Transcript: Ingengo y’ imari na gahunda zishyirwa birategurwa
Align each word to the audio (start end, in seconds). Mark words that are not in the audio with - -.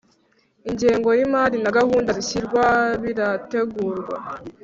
Ingengo 0.69 1.09
y’ 1.17 1.21
imari 1.25 1.57
na 1.63 1.71
gahunda 1.77 2.09
zishyirwa 2.17 2.63
birategurwa 3.03 4.17